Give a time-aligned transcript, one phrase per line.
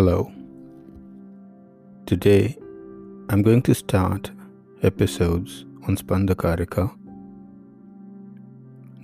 [0.00, 0.32] Hello.
[2.06, 2.56] Today
[3.28, 4.30] I'm going to start
[4.82, 6.90] episodes on Spandakarika,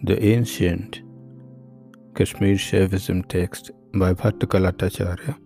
[0.04, 1.02] the ancient
[2.14, 5.36] Kashmir Shaivism text by Bhattakallatacharya.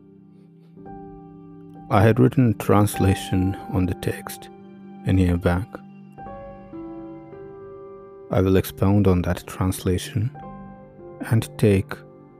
[1.91, 4.51] I had written a translation on the text
[5.09, 5.67] a year back.
[8.30, 10.31] I will expound on that translation
[11.32, 11.93] and take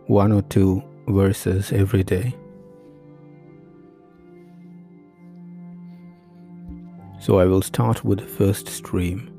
[0.07, 2.37] one or two verses every day.
[7.21, 9.31] So I will start with the first stream.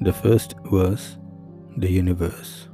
[0.00, 1.16] The first verse,
[1.76, 2.68] the universe,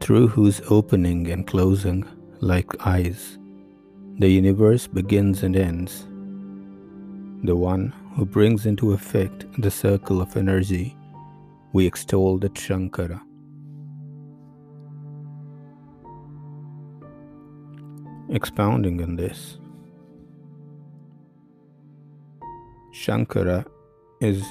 [0.00, 2.04] through whose opening and closing,
[2.40, 3.38] like eyes,
[4.18, 6.08] the universe begins and ends.
[7.44, 10.96] The one who brings into effect the circle of energy,
[11.72, 13.20] we extol the Shankara.
[18.28, 19.58] Expounding on this,
[22.96, 23.66] Shankara
[24.22, 24.42] is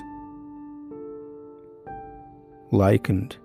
[2.72, 3.38] likened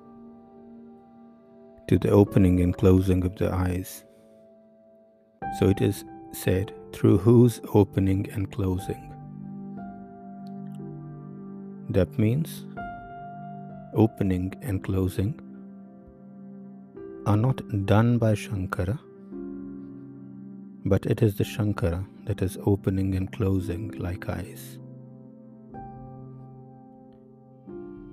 [1.88, 4.04] to the opening and closing of the eyes.
[5.58, 9.02] So it is said, through whose opening and closing.
[11.88, 12.66] That means
[13.94, 15.40] opening and closing
[17.24, 18.98] are not done by Shankara,
[20.84, 24.78] but it is the Shankara that is opening and closing like eyes.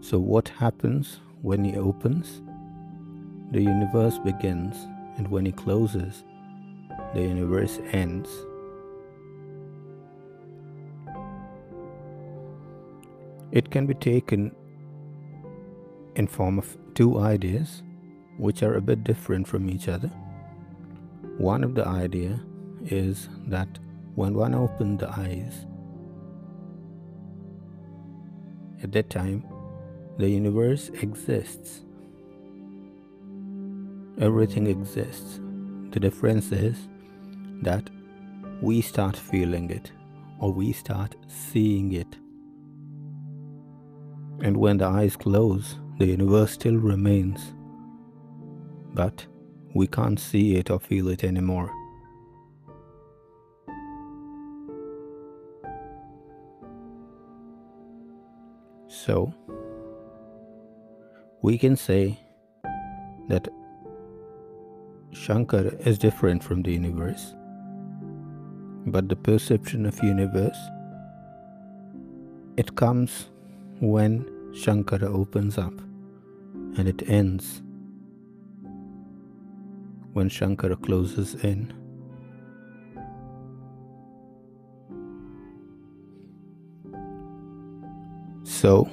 [0.10, 2.42] So, what happens when he opens?
[3.52, 6.24] The universe begins, and when he closes,
[7.14, 8.30] the universe ends.
[13.52, 14.56] It can be taken
[16.16, 17.84] in form of two ideas
[18.38, 20.08] which are a bit different from each other.
[21.38, 22.40] One of the idea
[22.86, 23.68] is that
[24.16, 25.66] when one opens the eyes,
[28.82, 29.44] at that time
[30.18, 31.84] the universe exists.
[34.20, 35.40] Everything exists.
[35.92, 36.88] The difference is
[37.62, 37.90] that
[38.62, 39.92] we start feeling it
[40.40, 42.18] or we start seeing it.
[44.44, 47.54] And when the eyes close, the universe still remains.
[48.94, 49.26] But
[49.76, 51.72] we can't see it or feel it anymore.
[58.88, 59.34] So,
[61.42, 62.20] we can say
[63.28, 63.48] that
[65.12, 67.34] Shankar is different from the universe,
[68.86, 70.58] but the perception of universe
[72.58, 73.28] it comes
[73.80, 75.74] when Shankara opens up
[76.78, 77.62] and it ends
[80.14, 81.72] when Shankara closes in.
[88.44, 88.90] So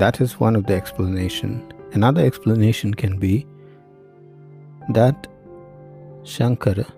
[0.00, 1.72] that is one of the explanation.
[1.92, 3.46] Another explanation can be
[4.90, 5.26] that
[6.22, 6.90] Shankara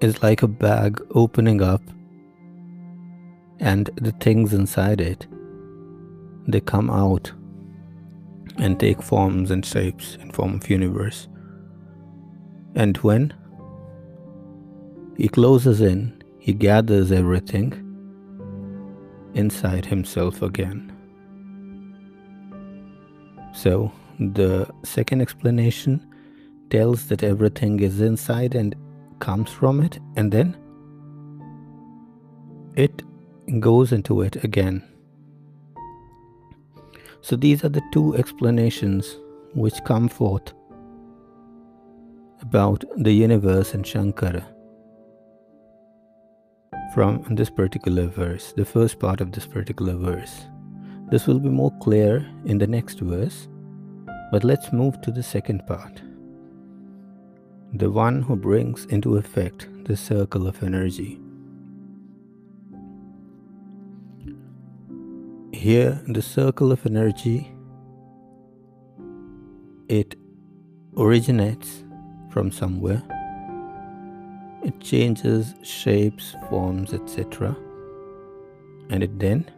[0.00, 1.82] is like a bag opening up
[3.58, 5.26] and the things inside it
[6.48, 7.30] they come out
[8.56, 11.28] and take forms and shapes in form of universe
[12.74, 13.32] and when
[15.16, 17.89] he closes in he gathers everything
[19.34, 20.92] inside himself again.
[23.52, 26.06] So, the second explanation
[26.70, 28.74] tells that everything is inside and
[29.18, 30.56] comes from it, and then
[32.76, 33.02] it
[33.60, 34.82] goes into it again.
[37.22, 39.16] So, these are the two explanations
[39.54, 40.52] which come forth
[42.40, 44.44] about the universe and Shankara
[46.94, 50.46] from this particular verse, the first part of this particular verse.
[51.10, 53.48] This will be more clear in the next verse,
[54.32, 56.02] but let's move to the second part.
[57.74, 61.20] The one who brings into effect the circle of energy.
[65.52, 67.52] Here, the circle of energy
[69.88, 70.14] it
[70.96, 71.84] originates
[72.30, 73.02] from somewhere
[74.62, 77.56] it changes shapes, forms, etc.
[78.90, 79.50] And it then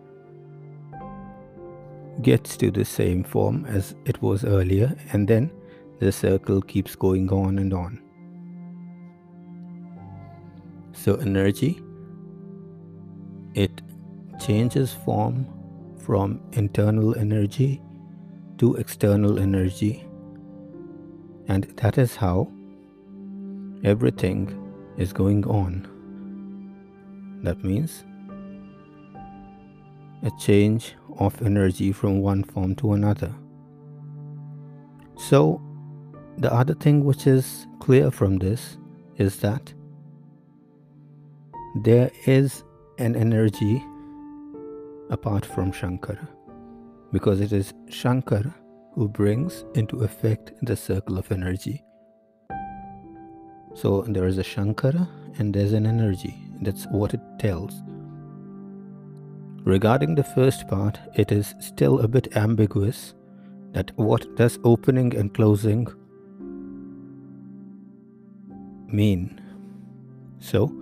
[2.20, 5.50] gets to the same form as it was earlier, and then
[5.98, 8.00] the circle keeps going on and on.
[10.92, 11.82] So, energy
[13.54, 13.82] it
[14.40, 15.46] changes form
[15.98, 17.82] from internal energy
[18.58, 20.06] to external energy,
[21.48, 22.50] and that is how
[23.84, 24.61] everything
[24.96, 25.88] is going on.
[27.42, 28.04] That means
[30.22, 33.34] a change of energy from one form to another.
[35.16, 35.60] So,
[36.38, 38.78] the other thing which is clear from this
[39.16, 39.72] is that
[41.82, 42.64] there is
[42.98, 43.82] an energy
[45.10, 46.28] apart from Shankara
[47.12, 48.54] because it is Shankara
[48.94, 51.82] who brings into effect the circle of energy.
[53.74, 55.08] So there is a Shankara
[55.38, 56.36] and there's an energy.
[56.60, 57.72] That's what it tells.
[59.64, 63.14] Regarding the first part, it is still a bit ambiguous
[63.72, 65.86] that what does opening and closing
[68.88, 69.40] mean.
[70.40, 70.72] So,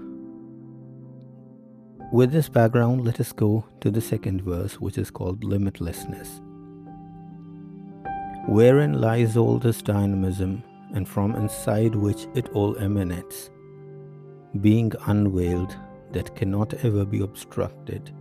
[2.13, 6.41] with this background, let us go to the second verse, which is called limitlessness.
[8.49, 10.65] Wherein lies all this dynamism,
[10.95, 13.51] and from inside which it all emanates,
[14.61, 15.77] being unveiled
[16.13, 18.13] that cannot ever be obstructed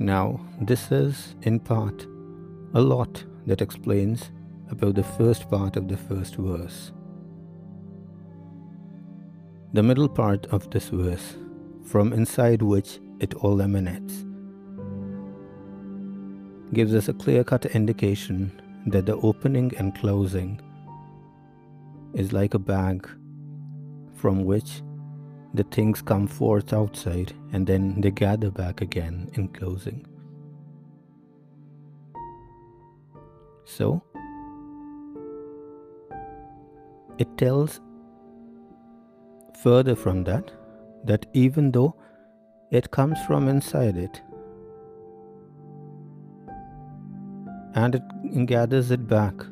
[0.00, 2.06] Now, this is in part
[2.72, 4.30] a lot that explains
[4.70, 6.92] about the first part of the first verse.
[9.72, 11.36] The middle part of this verse,
[11.84, 14.24] from inside which it all emanates,
[16.72, 18.52] gives us a clear cut indication
[18.86, 20.60] that the opening and closing
[22.14, 23.08] is like a bag
[24.14, 24.82] from which
[25.54, 30.06] the things come forth outside and then they gather back again in closing.
[33.64, 34.02] So,
[37.18, 37.80] it tells
[39.62, 40.50] further from that
[41.04, 41.94] that even though
[42.70, 44.20] it comes from inside it
[47.80, 49.48] and it gathers it back,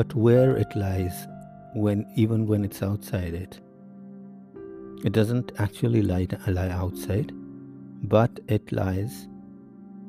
[0.00, 1.16] but where it lies
[1.86, 3.58] when even when it's outside it
[5.04, 7.30] it doesn't actually lie, lie outside,
[8.02, 9.28] but it lies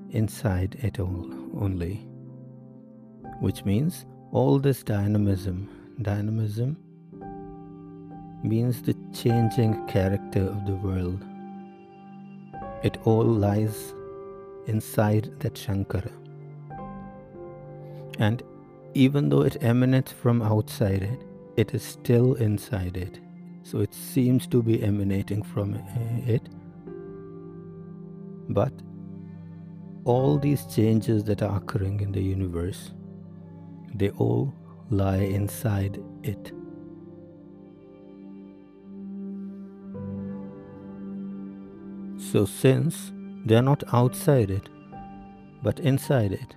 [0.09, 1.29] inside it all
[1.59, 2.07] only.
[3.39, 5.69] Which means all this dynamism,
[6.01, 6.75] dynamism
[8.43, 11.23] means the changing character of the world.
[12.81, 13.93] It all lies
[14.65, 16.11] inside that Shankara.
[18.19, 18.43] And
[18.93, 21.23] even though it emanates from outside it,
[21.55, 23.19] it is still inside it.
[23.63, 25.75] So it seems to be emanating from
[26.27, 26.49] it.
[28.49, 28.73] But
[30.03, 32.91] all these changes that are occurring in the universe,
[33.95, 34.53] they all
[34.89, 36.51] lie inside it.
[42.31, 43.11] So, since
[43.45, 44.69] they are not outside it,
[45.63, 46.55] but inside it,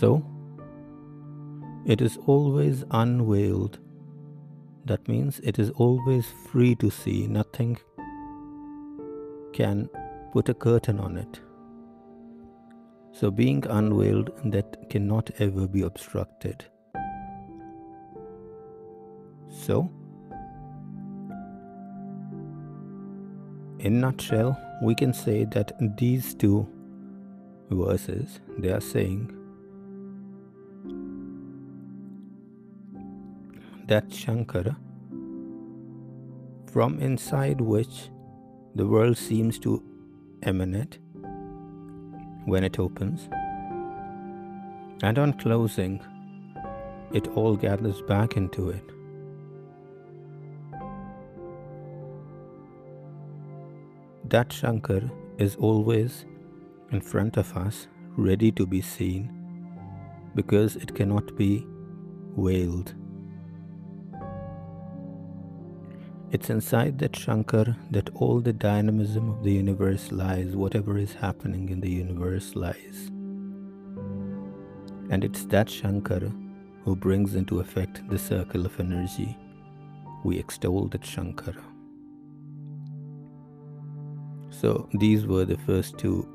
[0.00, 0.22] so
[1.86, 3.78] it is always unveiled.
[4.84, 7.26] That means it is always free to see.
[7.26, 7.78] Nothing
[9.52, 9.88] can
[10.32, 11.40] put a curtain on it.
[13.12, 16.66] So, being unveiled, that cannot ever be obstructed.
[19.48, 19.90] So,
[23.78, 26.68] in nutshell, we can say that these two
[27.70, 29.35] verses they are saying
[33.86, 34.76] that Shankara,
[36.72, 38.10] from inside which
[38.74, 39.82] the world seems to
[40.42, 40.98] emanate
[42.44, 43.28] when it opens,
[45.02, 46.00] and on closing,
[47.12, 48.82] it all gathers back into it.
[54.24, 56.24] That Shankar is always
[56.90, 59.30] in front of us, ready to be seen,
[60.34, 61.64] because it cannot be
[62.36, 62.94] veiled.
[66.32, 71.68] It's inside that Shankar that all the dynamism of the universe lies, whatever is happening
[71.68, 73.10] in the universe lies.
[75.08, 76.32] And it's that Shankar
[76.84, 79.36] who brings into effect the circle of energy.
[80.24, 81.62] We extol that Shankara.
[84.50, 86.28] So these were the first two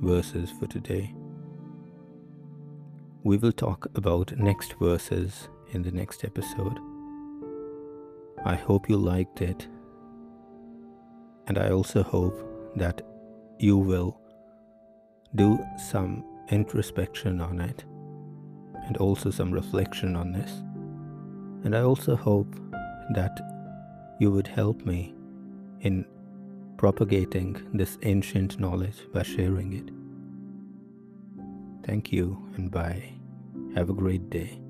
[0.00, 1.12] verses for today.
[3.24, 6.78] We will talk about next verses in the next episode.
[8.44, 9.66] I hope you liked it.
[11.46, 12.38] And I also hope
[12.76, 13.02] that
[13.58, 14.18] you will
[15.34, 17.84] do some introspection on it
[18.86, 20.50] and also some reflection on this.
[21.64, 22.54] And I also hope
[23.14, 23.40] that
[24.20, 25.14] you would help me
[25.80, 26.04] in
[26.76, 29.90] propagating this ancient knowledge by sharing it.
[31.86, 33.04] Thank you and bye.
[33.74, 34.63] Have a great day.